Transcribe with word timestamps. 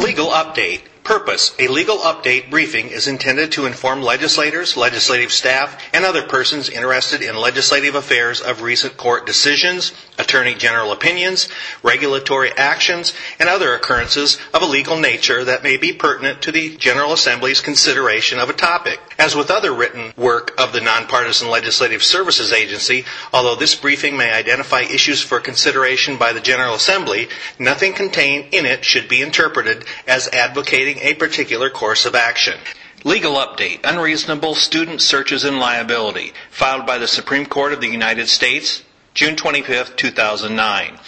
Legal 0.00 0.30
update. 0.32 0.80
Purpose. 1.10 1.56
A 1.58 1.66
legal 1.66 1.98
update 1.98 2.50
briefing 2.50 2.86
is 2.90 3.08
intended 3.08 3.50
to 3.50 3.66
inform 3.66 4.00
legislators, 4.00 4.76
legislative 4.76 5.32
staff, 5.32 5.76
and 5.92 6.04
other 6.04 6.22
persons 6.22 6.68
interested 6.68 7.20
in 7.20 7.34
legislative 7.34 7.96
affairs 7.96 8.40
of 8.40 8.62
recent 8.62 8.96
court 8.96 9.26
decisions, 9.26 9.90
attorney 10.20 10.54
general 10.54 10.92
opinions, 10.92 11.48
regulatory 11.82 12.52
actions, 12.56 13.12
and 13.40 13.48
other 13.48 13.74
occurrences 13.74 14.38
of 14.54 14.62
a 14.62 14.66
legal 14.66 14.96
nature 15.00 15.42
that 15.42 15.64
may 15.64 15.76
be 15.76 15.92
pertinent 15.92 16.42
to 16.42 16.52
the 16.52 16.76
General 16.76 17.12
Assembly's 17.12 17.60
consideration 17.60 18.38
of 18.38 18.48
a 18.48 18.52
topic. 18.52 19.00
As 19.18 19.34
with 19.34 19.50
other 19.50 19.74
written 19.74 20.12
work 20.16 20.52
of 20.60 20.72
the 20.72 20.80
Nonpartisan 20.80 21.50
Legislative 21.50 22.04
Services 22.04 22.52
Agency, 22.52 23.04
although 23.32 23.56
this 23.56 23.74
briefing 23.74 24.16
may 24.16 24.32
identify 24.32 24.82
issues 24.82 25.20
for 25.20 25.40
consideration 25.40 26.18
by 26.18 26.32
the 26.32 26.40
General 26.40 26.76
Assembly, 26.76 27.28
nothing 27.58 27.94
contained 27.94 28.54
in 28.54 28.64
it 28.64 28.84
should 28.84 29.08
be 29.08 29.22
interpreted 29.22 29.84
as 30.06 30.28
advocating 30.28 30.99
a 31.00 31.14
particular 31.14 31.70
course 31.70 32.06
of 32.06 32.14
action. 32.14 32.58
Legal 33.04 33.34
update 33.34 33.80
Unreasonable 33.84 34.54
Student 34.54 35.00
Searches 35.00 35.44
and 35.44 35.58
Liability, 35.58 36.32
filed 36.50 36.86
by 36.86 36.98
the 36.98 37.08
Supreme 37.08 37.46
Court 37.46 37.72
of 37.72 37.80
the 37.80 37.88
United 37.88 38.28
States, 38.28 38.82
June 39.14 39.36
25, 39.36 39.96
2009. 39.96 40.98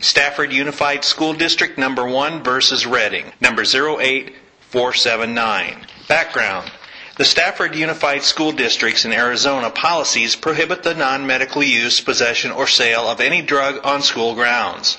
Safford 0.00 0.52
Unified 0.52 1.04
School 1.04 1.32
District 1.32 1.78
Number 1.78 2.06
1 2.06 2.42
versus 2.42 2.86
Redding, 2.86 3.32
number 3.40 3.62
08479. 3.62 5.86
Background 6.08 6.70
the 7.16 7.24
Safford 7.26 7.76
Unified 7.76 8.22
School 8.22 8.52
Districts 8.52 9.04
in 9.04 9.12
Arizona 9.12 9.68
policies 9.68 10.34
prohibit 10.34 10.82
the 10.82 10.94
non 10.94 11.26
medical 11.26 11.62
use, 11.62 12.00
possession, 12.00 12.50
or 12.50 12.66
sale 12.66 13.06
of 13.06 13.20
any 13.20 13.42
drug 13.42 13.84
on 13.84 14.00
school 14.00 14.34
grounds. 14.34 14.98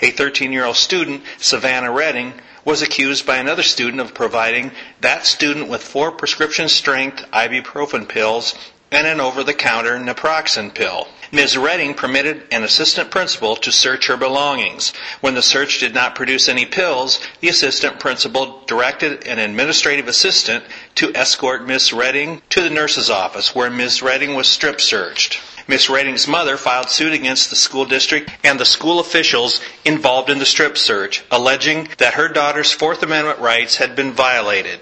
A 0.00 0.10
13 0.10 0.52
year 0.52 0.64
old 0.64 0.76
student, 0.76 1.22
Savannah 1.38 1.92
Redding, 1.92 2.32
was 2.64 2.82
accused 2.82 3.26
by 3.26 3.36
another 3.36 3.62
student 3.62 4.00
of 4.00 4.14
providing 4.14 4.70
that 5.00 5.26
student 5.26 5.68
with 5.68 5.82
four 5.82 6.10
prescription 6.12 6.68
strength 6.68 7.24
ibuprofen 7.32 8.08
pills 8.08 8.54
and 8.90 9.06
an 9.06 9.20
over 9.20 9.42
the 9.42 9.52
counter 9.54 9.98
naproxen 9.98 10.72
pill. 10.72 11.08
Ms. 11.32 11.56
Redding 11.58 11.94
permitted 11.94 12.44
an 12.52 12.62
assistant 12.62 13.10
principal 13.10 13.56
to 13.56 13.72
search 13.72 14.06
her 14.06 14.16
belongings. 14.16 14.92
When 15.20 15.34
the 15.34 15.42
search 15.42 15.80
did 15.80 15.92
not 15.92 16.14
produce 16.14 16.48
any 16.48 16.64
pills, 16.64 17.18
the 17.40 17.48
assistant 17.48 17.98
principal 17.98 18.62
directed 18.66 19.26
an 19.26 19.40
administrative 19.40 20.06
assistant 20.06 20.62
to 20.94 21.10
escort 21.16 21.66
Ms. 21.66 21.92
Redding 21.92 22.40
to 22.50 22.60
the 22.62 22.70
nurse's 22.70 23.10
office 23.10 23.52
where 23.52 23.68
Ms. 23.68 24.00
Redding 24.00 24.34
was 24.36 24.46
strip 24.46 24.80
searched. 24.80 25.40
Ms. 25.66 25.88
Redding's 25.88 26.28
mother 26.28 26.56
filed 26.56 26.90
suit 26.90 27.12
against 27.12 27.50
the 27.50 27.56
school 27.56 27.84
district 27.84 28.30
and 28.42 28.60
the 28.60 28.64
school 28.64 29.00
officials 29.00 29.60
involved 29.84 30.30
in 30.30 30.38
the 30.38 30.46
strip 30.46 30.76
search, 30.76 31.24
alleging 31.30 31.88
that 31.98 32.14
her 32.14 32.28
daughter's 32.28 32.72
Fourth 32.72 33.02
Amendment 33.02 33.38
rights 33.38 33.76
had 33.76 33.96
been 33.96 34.12
violated. 34.12 34.80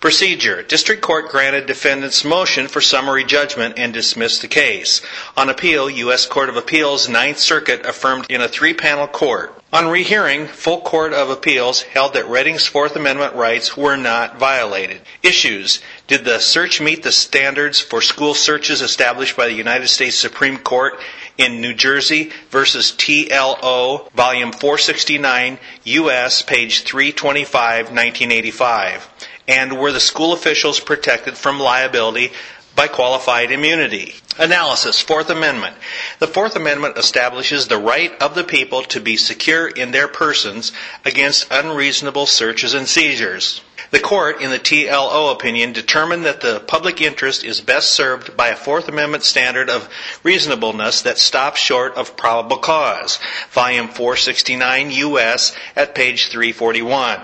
Procedure. 0.00 0.62
District 0.62 1.00
Court 1.00 1.30
granted 1.30 1.66
defendant's 1.66 2.22
motion 2.22 2.68
for 2.68 2.82
summary 2.82 3.24
judgment 3.24 3.78
and 3.78 3.94
dismissed 3.94 4.42
the 4.42 4.48
case. 4.48 5.00
On 5.36 5.48
appeal, 5.48 5.88
U.S. 5.88 6.26
Court 6.26 6.50
of 6.50 6.56
Appeals 6.56 7.08
Ninth 7.08 7.38
Circuit 7.38 7.84
affirmed 7.86 8.26
in 8.28 8.42
a 8.42 8.48
three-panel 8.48 9.08
court. 9.08 9.54
On 9.72 9.88
rehearing, 9.88 10.46
full 10.46 10.80
Court 10.80 11.12
of 11.12 11.30
Appeals 11.30 11.82
held 11.82 12.14
that 12.14 12.28
Redding's 12.28 12.66
Fourth 12.66 12.94
Amendment 12.94 13.34
rights 13.34 13.76
were 13.76 13.96
not 13.96 14.38
violated. 14.38 15.00
Issues. 15.22 15.80
Did 16.06 16.24
the 16.24 16.38
search 16.38 16.80
meet 16.80 17.02
the 17.02 17.10
standards 17.10 17.80
for 17.80 18.00
school 18.00 18.34
searches 18.34 18.80
established 18.80 19.36
by 19.36 19.46
the 19.48 19.54
United 19.54 19.88
States 19.88 20.14
Supreme 20.14 20.58
Court 20.58 21.00
in 21.36 21.60
New 21.60 21.74
Jersey 21.74 22.30
versus 22.50 22.92
TLO, 22.92 24.08
volume 24.12 24.52
469, 24.52 25.58
U.S., 25.82 26.42
page 26.42 26.84
325, 26.84 27.86
1985? 27.86 29.08
And 29.48 29.78
were 29.78 29.90
the 29.90 29.98
school 29.98 30.32
officials 30.32 30.78
protected 30.78 31.36
from 31.36 31.58
liability 31.58 32.30
by 32.76 32.86
qualified 32.86 33.50
immunity? 33.50 34.14
Analysis 34.38 35.00
Fourth 35.00 35.28
Amendment. 35.28 35.74
The 36.20 36.28
Fourth 36.28 36.54
Amendment 36.54 36.98
establishes 36.98 37.66
the 37.66 37.78
right 37.78 38.12
of 38.22 38.36
the 38.36 38.44
people 38.44 38.82
to 38.82 39.00
be 39.00 39.16
secure 39.16 39.66
in 39.66 39.90
their 39.90 40.06
persons 40.08 40.70
against 41.04 41.48
unreasonable 41.50 42.26
searches 42.26 42.74
and 42.74 42.86
seizures. 42.86 43.60
The 43.90 44.00
court, 44.00 44.40
in 44.40 44.50
the 44.50 44.58
TLO 44.58 45.32
opinion, 45.32 45.72
determined 45.72 46.24
that 46.24 46.40
the 46.40 46.60
public 46.60 47.00
interest 47.00 47.44
is 47.44 47.60
best 47.60 47.92
served 47.92 48.36
by 48.36 48.48
a 48.48 48.56
Fourth 48.56 48.88
Amendment 48.88 49.22
standard 49.22 49.70
of 49.70 49.88
reasonableness 50.22 51.02
that 51.02 51.18
stops 51.18 51.60
short 51.60 51.94
of 51.94 52.16
probable 52.16 52.58
cause. 52.58 53.18
Volume 53.50 53.88
469 53.88 54.90
U.S. 54.90 55.56
at 55.76 55.94
page 55.94 56.28
341. 56.28 57.20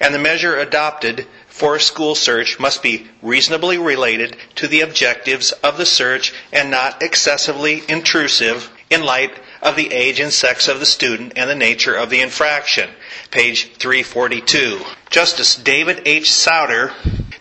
And 0.00 0.14
the 0.14 0.18
measure 0.18 0.56
adopted 0.58 1.26
for 1.48 1.76
a 1.76 1.80
school 1.80 2.14
search 2.14 2.58
must 2.58 2.82
be 2.82 3.06
reasonably 3.20 3.76
related 3.76 4.36
to 4.54 4.66
the 4.66 4.80
objectives 4.80 5.52
of 5.52 5.76
the 5.76 5.86
search 5.86 6.32
and 6.52 6.70
not 6.70 7.02
excessively 7.02 7.82
intrusive 7.88 8.70
in 8.88 9.04
light 9.04 9.32
of 9.62 9.76
the 9.76 9.92
age 9.92 10.20
and 10.20 10.32
sex 10.32 10.68
of 10.68 10.80
the 10.80 10.86
student 10.86 11.34
and 11.36 11.50
the 11.50 11.54
nature 11.54 11.94
of 11.94 12.08
the 12.10 12.20
infraction. 12.20 12.88
Page 13.30 13.72
342. 13.74 14.80
Justice 15.08 15.56
David 15.56 16.02
H. 16.06 16.32
Souter, 16.32 16.92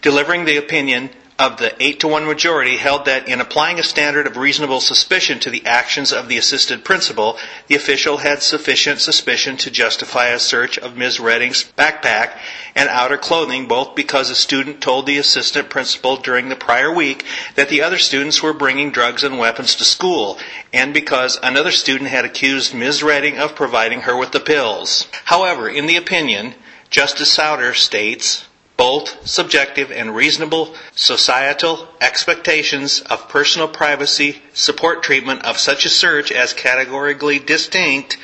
delivering 0.01 0.45
the 0.45 0.57
opinion 0.57 1.09
of 1.39 1.57
the 1.57 1.73
8 1.81 2.01
to 2.01 2.07
1 2.09 2.25
majority 2.25 2.75
held 2.75 3.05
that 3.05 3.29
in 3.29 3.39
applying 3.39 3.79
a 3.79 3.83
standard 3.83 4.27
of 4.27 4.35
reasonable 4.35 4.81
suspicion 4.81 5.39
to 5.39 5.49
the 5.49 5.65
actions 5.65 6.11
of 6.11 6.27
the 6.27 6.37
assisted 6.37 6.83
principal, 6.83 7.37
the 7.67 7.75
official 7.75 8.17
had 8.17 8.43
sufficient 8.43 8.99
suspicion 8.99 9.55
to 9.55 9.71
justify 9.71 10.27
a 10.27 10.37
search 10.37 10.77
of 10.77 10.97
Ms. 10.97 11.17
Redding's 11.21 11.63
backpack 11.77 12.37
and 12.75 12.89
outer 12.89 13.17
clothing, 13.17 13.69
both 13.69 13.95
because 13.95 14.29
a 14.29 14.35
student 14.35 14.81
told 14.81 15.05
the 15.05 15.17
assistant 15.17 15.69
principal 15.69 16.17
during 16.17 16.49
the 16.49 16.57
prior 16.57 16.93
week 16.93 17.23
that 17.55 17.69
the 17.69 17.81
other 17.81 17.97
students 17.97 18.43
were 18.43 18.53
bringing 18.53 18.91
drugs 18.91 19.23
and 19.23 19.39
weapons 19.39 19.75
to 19.75 19.85
school, 19.85 20.37
and 20.73 20.93
because 20.93 21.39
another 21.41 21.71
student 21.71 22.09
had 22.09 22.25
accused 22.25 22.73
Ms. 22.75 23.01
Redding 23.01 23.37
of 23.37 23.55
providing 23.55 24.01
her 24.01 24.17
with 24.17 24.33
the 24.33 24.41
pills. 24.41 25.07
However, 25.23 25.69
in 25.69 25.85
the 25.85 25.95
opinion, 25.95 26.53
Justice 26.89 27.31
Souter 27.31 27.73
states, 27.73 28.45
both 28.79 29.27
subjective 29.27 29.91
and 29.91 30.15
reasonable 30.15 30.73
societal 30.95 31.85
expectations 31.99 33.01
of 33.01 33.27
personal 33.27 33.67
privacy 33.67 34.41
support 34.53 35.03
treatment 35.03 35.43
of 35.43 35.57
such 35.57 35.83
a 35.83 35.89
search 35.89 36.31
as 36.31 36.53
categorically 36.53 37.39
distinct, 37.39 38.15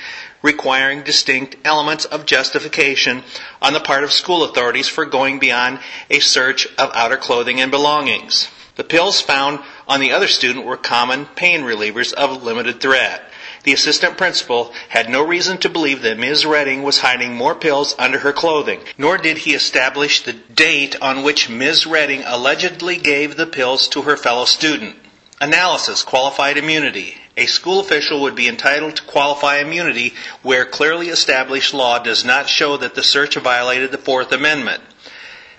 requiring 0.41 1.03
distinct 1.03 1.57
elements 1.65 2.05
of 2.05 2.25
justification 2.25 3.21
on 3.61 3.73
the 3.73 3.81
part 3.81 4.05
of 4.05 4.13
school 4.13 4.45
authorities 4.45 4.87
for 4.87 5.05
going 5.05 5.39
beyond 5.39 5.77
a 6.09 6.19
search 6.19 6.65
of 6.77 6.89
outer 6.93 7.17
clothing 7.17 7.59
and 7.59 7.69
belongings. 7.69 8.47
The 8.77 8.85
pills 8.85 9.19
found 9.19 9.59
on 9.89 9.99
the 9.99 10.13
other 10.13 10.29
student 10.29 10.65
were 10.65 10.77
common 10.77 11.25
pain 11.35 11.63
relievers 11.63 12.13
of 12.13 12.43
limited 12.43 12.79
threat. 12.79 13.29
The 13.65 13.73
assistant 13.73 14.15
principal 14.15 14.71
had 14.89 15.09
no 15.09 15.23
reason 15.25 15.57
to 15.57 15.69
believe 15.69 16.03
that 16.03 16.19
Ms. 16.19 16.45
Redding 16.45 16.83
was 16.83 16.99
hiding 16.99 17.33
more 17.33 17.55
pills 17.55 17.95
under 17.97 18.19
her 18.19 18.31
clothing, 18.31 18.79
nor 18.95 19.17
did 19.17 19.39
he 19.39 19.55
establish 19.55 20.21
the 20.21 20.33
date 20.33 20.95
on 21.01 21.23
which 21.23 21.49
Ms. 21.49 21.87
Redding 21.87 22.21
allegedly 22.27 22.97
gave 22.97 23.35
the 23.35 23.47
pills 23.47 23.87
to 23.87 24.03
her 24.03 24.17
fellow 24.17 24.45
student. 24.45 24.95
Analysis 25.41 26.03
Qualified 26.03 26.59
immunity. 26.59 27.17
A 27.37 27.47
school 27.47 27.79
official 27.79 28.21
would 28.21 28.35
be 28.35 28.47
entitled 28.47 28.97
to 28.97 29.03
qualify 29.03 29.57
immunity 29.57 30.13
where 30.43 30.65
clearly 30.65 31.09
established 31.09 31.73
law 31.73 31.97
does 31.97 32.23
not 32.23 32.47
show 32.47 32.77
that 32.77 32.93
the 32.93 33.01
search 33.01 33.35
violated 33.35 33.91
the 33.91 33.97
Fourth 33.97 34.31
Amendment. 34.31 34.83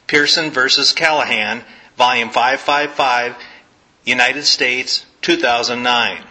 Pearson 0.07 0.53
v. 0.53 0.61
Callahan, 0.95 1.65
volume 1.97 2.31
555, 2.31 3.35
United 4.05 4.45
States, 4.45 5.05
2009. 5.23 6.23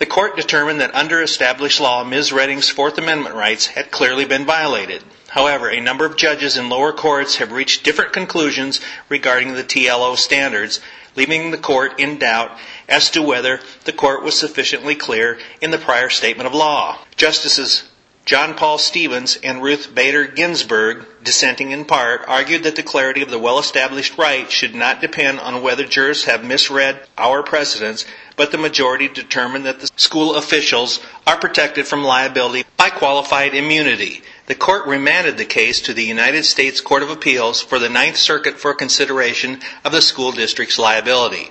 The 0.00 0.06
court 0.06 0.34
determined 0.34 0.80
that 0.80 0.94
under 0.94 1.20
established 1.20 1.78
law, 1.78 2.04
Ms. 2.04 2.32
Redding's 2.32 2.70
Fourth 2.70 2.96
Amendment 2.96 3.34
rights 3.34 3.66
had 3.66 3.90
clearly 3.90 4.24
been 4.24 4.46
violated. 4.46 5.04
However, 5.28 5.68
a 5.68 5.78
number 5.78 6.06
of 6.06 6.16
judges 6.16 6.56
in 6.56 6.70
lower 6.70 6.90
courts 6.90 7.36
have 7.36 7.52
reached 7.52 7.84
different 7.84 8.14
conclusions 8.14 8.80
regarding 9.10 9.52
the 9.52 9.62
TLO 9.62 10.16
standards, 10.16 10.80
leaving 11.16 11.50
the 11.50 11.58
court 11.58 12.00
in 12.00 12.18
doubt 12.18 12.58
as 12.88 13.10
to 13.10 13.20
whether 13.20 13.60
the 13.84 13.92
court 13.92 14.24
was 14.24 14.38
sufficiently 14.38 14.94
clear 14.94 15.38
in 15.60 15.70
the 15.70 15.76
prior 15.76 16.08
statement 16.08 16.46
of 16.46 16.54
law. 16.54 16.98
Justices 17.16 17.84
John 18.24 18.54
Paul 18.54 18.78
Stevens 18.78 19.36
and 19.42 19.62
Ruth 19.62 19.94
Bader 19.94 20.26
Ginsburg, 20.26 21.06
dissenting 21.22 21.72
in 21.72 21.84
part, 21.84 22.22
argued 22.28 22.62
that 22.62 22.76
the 22.76 22.82
clarity 22.82 23.22
of 23.22 23.30
the 23.30 23.38
well 23.38 23.58
established 23.58 24.16
right 24.16 24.50
should 24.50 24.74
not 24.74 25.00
depend 25.00 25.40
on 25.40 25.62
whether 25.62 25.84
jurors 25.84 26.24
have 26.24 26.44
misread 26.44 27.00
our 27.18 27.42
precedents, 27.42 28.04
but 28.40 28.52
the 28.52 28.56
majority 28.56 29.06
determined 29.06 29.66
that 29.66 29.80
the 29.80 29.90
school 29.96 30.34
officials 30.34 30.98
are 31.26 31.36
protected 31.36 31.86
from 31.86 32.02
liability 32.02 32.64
by 32.78 32.88
qualified 32.88 33.54
immunity. 33.54 34.22
The 34.46 34.54
court 34.54 34.86
remanded 34.86 35.36
the 35.36 35.44
case 35.44 35.82
to 35.82 35.92
the 35.92 36.06
United 36.06 36.46
States 36.46 36.80
Court 36.80 37.02
of 37.02 37.10
Appeals 37.10 37.60
for 37.60 37.78
the 37.78 37.90
Ninth 37.90 38.16
Circuit 38.16 38.58
for 38.58 38.72
consideration 38.72 39.60
of 39.84 39.92
the 39.92 40.00
school 40.00 40.32
district's 40.32 40.78
liability. 40.78 41.50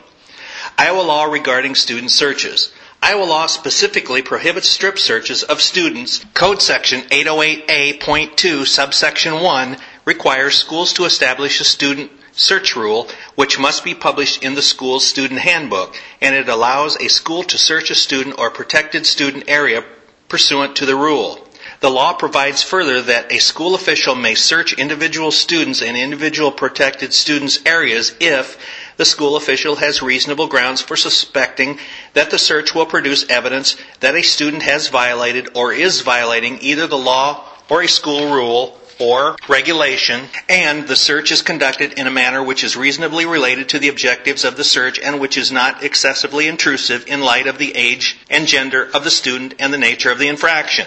Iowa 0.79 1.01
law 1.01 1.25
regarding 1.25 1.75
student 1.75 2.09
searches. 2.09 2.71
Iowa 3.03 3.25
law 3.25 3.45
specifically 3.45 4.23
prohibits 4.23 4.67
strip 4.67 4.97
searches 4.97 5.43
of 5.43 5.61
students. 5.61 6.25
Code 6.33 6.59
section 6.59 7.01
808A.2 7.01 8.65
subsection 8.65 9.41
1 9.41 9.77
requires 10.05 10.55
schools 10.57 10.93
to 10.93 11.05
establish 11.05 11.61
a 11.61 11.65
student 11.65 12.11
search 12.39 12.75
rule 12.75 13.07
which 13.35 13.59
must 13.59 13.83
be 13.83 13.93
published 13.93 14.41
in 14.43 14.55
the 14.55 14.61
school's 14.61 15.05
student 15.05 15.41
handbook 15.41 15.95
and 16.21 16.33
it 16.33 16.47
allows 16.47 16.95
a 16.97 17.09
school 17.09 17.43
to 17.43 17.57
search 17.57 17.91
a 17.91 17.95
student 17.95 18.39
or 18.39 18.49
protected 18.49 19.05
student 19.05 19.43
area 19.47 19.83
pursuant 20.29 20.75
to 20.77 20.85
the 20.85 20.95
rule. 20.95 21.45
The 21.81 21.89
law 21.89 22.13
provides 22.13 22.61
further 22.63 23.01
that 23.03 23.31
a 23.31 23.39
school 23.39 23.75
official 23.75 24.15
may 24.15 24.35
search 24.35 24.73
individual 24.73 25.31
students 25.31 25.81
and 25.81 25.95
individual 25.97 26.51
protected 26.51 27.13
students' 27.13 27.59
areas 27.65 28.13
if 28.19 28.57
the 28.97 29.05
school 29.05 29.35
official 29.35 29.75
has 29.77 30.01
reasonable 30.01 30.47
grounds 30.47 30.81
for 30.81 30.95
suspecting 30.95 31.79
that 32.13 32.31
the 32.31 32.37
search 32.39 32.73
will 32.75 32.85
produce 32.85 33.29
evidence 33.29 33.75
that 33.99 34.15
a 34.15 34.21
student 34.21 34.63
has 34.63 34.87
violated 34.89 35.49
or 35.55 35.71
is 35.73 36.01
violating 36.01 36.59
either 36.61 36.87
the 36.87 36.97
law 36.97 37.43
or 37.69 37.81
a 37.81 37.87
school 37.87 38.33
rule 38.33 38.77
or 38.99 39.37
regulation, 39.47 40.25
and 40.49 40.87
the 40.87 40.95
search 40.95 41.31
is 41.31 41.41
conducted 41.41 41.93
in 41.93 42.05
a 42.05 42.11
manner 42.11 42.43
which 42.43 42.63
is 42.63 42.75
reasonably 42.75 43.25
related 43.25 43.69
to 43.69 43.79
the 43.79 43.87
objectives 43.87 44.43
of 44.43 44.57
the 44.57 44.63
search 44.63 44.99
and 44.99 45.19
which 45.19 45.37
is 45.37 45.51
not 45.51 45.83
excessively 45.83 46.47
intrusive 46.47 47.07
in 47.07 47.21
light 47.21 47.47
of 47.47 47.57
the 47.57 47.75
age 47.75 48.19
and 48.29 48.45
gender 48.47 48.89
of 48.93 49.03
the 49.03 49.11
student 49.11 49.55
and 49.59 49.73
the 49.73 49.77
nature 49.77 50.11
of 50.11 50.19
the 50.19 50.27
infraction. 50.27 50.85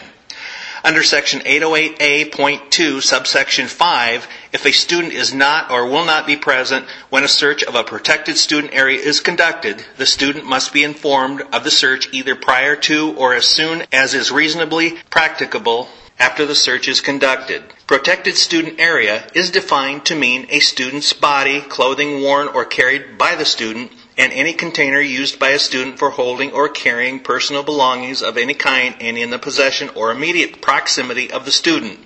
Under 0.85 1.05
section 1.05 1.41
808A.2 1.43 3.01
subsection 3.03 3.69
5, 3.69 4.27
if 4.53 4.67
a 4.67 4.73
student 4.73 5.13
is 5.13 5.33
not 5.33 5.71
or 5.71 5.87
will 5.87 6.05
not 6.05 6.27
be 6.27 6.37
present 6.37 6.87
when 7.09 7.23
a 7.23 7.29
search 7.29 7.63
of 7.63 7.77
a 7.77 7.85
protected 7.85 8.37
student 8.37 8.75
area 8.75 8.99
is 8.99 9.21
conducted, 9.21 9.85
the 9.97 10.07
student 10.07 10.45
must 10.45 10.73
be 10.73 10.83
informed 10.83 11.43
of 11.53 11.63
the 11.63 11.71
search 11.71 12.09
either 12.13 12.35
prior 12.35 12.75
to 12.75 13.15
or 13.17 13.33
as 13.33 13.47
soon 13.47 13.85
as 13.93 14.13
is 14.13 14.33
reasonably 14.33 14.99
practicable 15.09 15.89
after 16.19 16.47
the 16.47 16.55
search 16.55 16.89
is 16.89 17.01
conducted. 17.01 17.63
Protected 17.87 18.37
student 18.37 18.81
area 18.81 19.25
is 19.35 19.51
defined 19.51 20.05
to 20.07 20.15
mean 20.15 20.47
a 20.51 20.61
student's 20.61 21.13
body, 21.13 21.61
clothing 21.61 22.23
worn 22.23 22.49
or 22.49 22.65
carried 22.65 23.19
by 23.19 23.35
the 23.35 23.45
student, 23.45 23.93
and 24.17 24.33
any 24.33 24.53
container 24.53 25.01
used 25.01 25.39
by 25.39 25.51
a 25.51 25.59
student 25.59 25.99
for 25.99 26.11
holding 26.11 26.53
or 26.53 26.69
carrying 26.69 27.21
personal 27.21 27.63
belongings 27.63 28.23
of 28.23 28.37
any 28.37 28.55
kind 28.55 28.95
and 29.01 29.17
in 29.17 29.31
the 29.31 29.39
possession 29.39 29.89
or 29.95 30.11
immediate 30.11 30.61
proximity 30.61 31.31
of 31.31 31.45
the 31.45 31.51
student. 31.53 31.99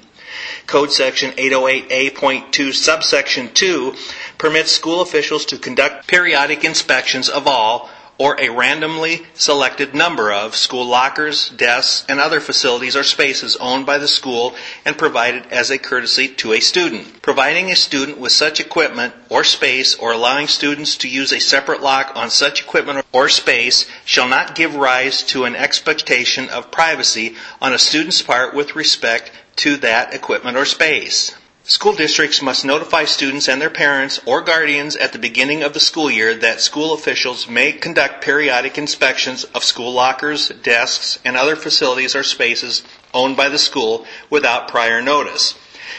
Code 0.67 0.93
section 0.93 1.33
808A.2 1.33 2.73
subsection 2.73 3.53
2 3.53 3.95
permits 4.39 4.73
school 4.73 5.01
officials 5.01 5.47
to 5.47 5.59
conduct 5.59 6.07
periodic 6.07 6.65
inspections 6.65 7.29
of 7.29 7.47
all 7.47 7.89
or 8.19 8.41
a 8.41 8.49
randomly 8.49 9.27
selected 9.35 9.95
number 9.95 10.33
of 10.33 10.57
school 10.57 10.87
lockers, 10.87 11.51
desks, 11.51 12.05
and 12.09 12.19
other 12.19 12.41
facilities 12.41 12.97
or 12.97 13.03
spaces 13.03 13.57
owned 13.57 13.85
by 13.85 13.99
the 13.99 14.09
school 14.09 14.55
and 14.85 14.97
provided 14.97 15.45
as 15.53 15.71
a 15.71 15.79
courtesy 15.79 16.29
to 16.29 16.53
a 16.53 16.61
student. 16.61 17.21
Providing 17.23 17.71
a 17.71 17.77
student 17.77 18.19
with 18.19 18.33
such 18.33 18.61
equipment 18.61 19.13
or 19.29 19.45
space 19.45 19.95
or 19.95 20.13
allowing 20.13 20.47
students 20.47 20.97
to 20.99 21.09
use 21.09 21.33
a 21.33 21.41
separate 21.41 21.83
lock 21.83 22.13
on 22.15 22.31
such 22.31 22.63
equipment 22.63 23.05
or 23.13 23.29
space 23.29 23.87
shall 24.05 24.29
not 24.29 24.55
give 24.55 24.75
rise 24.75 25.23
to 25.23 25.45
an 25.45 25.55
expectation 25.55 26.49
of 26.49 26.71
privacy 26.71 27.37
on 27.61 27.73
a 27.73 27.79
student's 27.79 28.23
part 28.23 28.55
with 28.55 28.77
respect 28.77 29.31
to 29.57 29.77
that 29.79 30.15
equipment 30.15 30.57
or 30.57 30.65
space. 30.65 31.35
School 31.69 31.95
districts 31.95 32.41
must 32.41 32.65
notify 32.65 33.07
students 33.07 33.49
and 33.49 33.61
their 33.61 33.71
parents 33.71 34.21
or 34.25 34.41
guardians 34.41 34.95
at 34.95 35.13
the 35.13 35.19
beginning 35.19 35.65
of 35.65 35.73
the 35.75 35.81
school 35.81 36.09
year 36.09 36.33
that 36.33 36.61
school 36.61 36.93
officials 36.93 37.49
may 37.49 37.73
conduct 37.73 38.23
periodic 38.23 38.79
inspections 38.79 39.43
of 39.43 39.65
school 39.65 39.93
lockers, 39.93 40.51
desks, 40.63 41.19
and 41.25 41.37
other 41.37 41.57
facilities 41.57 42.15
or 42.15 42.23
spaces 42.23 42.85
owned 43.13 43.37
by 43.37 43.49
the 43.49 43.59
school 43.59 44.07
without 44.31 44.69
prior 44.69 45.03
notice. 45.03 45.57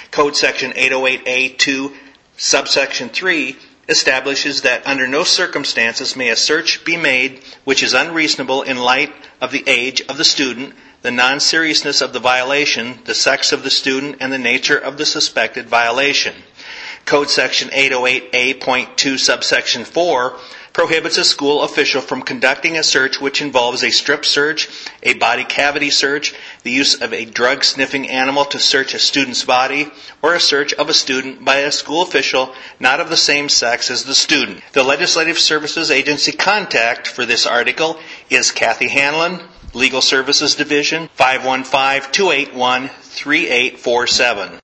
Code 0.10 0.38
section 0.38 0.72
808A2 0.72 1.94
subsection 2.38 3.10
3 3.10 3.58
establishes 3.90 4.62
that 4.62 4.88
under 4.88 5.06
no 5.06 5.26
circumstances 5.26 6.16
may 6.16 6.30
a 6.30 6.38
search 6.38 6.86
be 6.86 6.96
made 6.96 7.42
which 7.66 7.84
is 7.84 7.94
unreasonable 7.94 8.62
in 8.62 8.78
light 8.78 9.14
of 9.42 9.52
the 9.52 9.66
age 9.68 10.00
of 10.08 10.16
the 10.16 10.24
student, 10.24 10.74
the 11.02 11.12
non 11.12 11.40
seriousness 11.40 12.02
of 12.02 12.14
the 12.14 12.20
violation, 12.20 13.00
the 13.06 13.16
sex 13.16 13.52
of 13.52 13.64
the 13.64 13.70
student, 13.70 14.18
and 14.20 14.32
the 14.32 14.38
nature 14.38 14.78
of 14.78 14.98
the 14.98 15.06
suspected 15.06 15.68
violation. 15.68 16.36
Code 17.06 17.30
section 17.30 17.70
808A.2 17.70 19.18
subsection 19.18 19.86
4 19.86 20.38
prohibits 20.78 21.18
a 21.18 21.24
school 21.24 21.64
official 21.64 22.02
from 22.02 22.22
conducting 22.22 22.78
a 22.78 22.84
search 22.84 23.20
which 23.20 23.42
involves 23.42 23.84
a 23.84 23.90
strip 23.90 24.24
search, 24.24 24.70
a 25.02 25.16
body 25.16 25.44
cavity 25.44 25.90
search, 25.90 26.36
the 26.62 26.70
use 26.70 27.02
of 27.02 27.14
a 27.14 27.26
drug 27.26 27.64
sniffing 27.64 28.08
animal 28.10 28.46
to 28.46 28.60
search 28.60 28.94
a 28.94 29.00
student's 29.00 29.44
body, 29.44 29.90
or 30.22 30.36
a 30.36 30.40
search 30.40 30.74
of 30.74 30.88
a 30.88 30.94
student 30.94 31.44
by 31.44 31.56
a 31.58 31.72
school 31.72 32.04
official 32.04 32.54
not 32.80 33.00
of 33.00 33.10
the 33.10 33.18
same 33.18 33.50
sex 33.50 33.90
as 33.90 34.04
the 34.04 34.14
student. 34.14 34.62
The 34.74 34.84
Legislative 34.84 35.40
Services 35.40 35.90
Agency 35.90 36.32
contact 36.32 37.08
for 37.08 37.26
this 37.26 37.48
article 37.48 37.98
is 38.30 38.52
Kathy 38.52 38.90
Hanlon, 38.90 39.40
Legal 39.78 40.02
Services 40.02 40.56
Division, 40.56 41.08
515 41.14 42.10
281 42.12 42.90
3847. 42.90 44.50